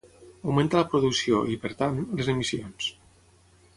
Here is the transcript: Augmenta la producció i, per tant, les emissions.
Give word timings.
Augmenta 0.51 0.79
la 0.79 0.87
producció 0.93 1.41
i, 1.55 1.59
per 1.65 1.73
tant, 1.83 1.99
les 2.23 2.31
emissions. 2.37 2.89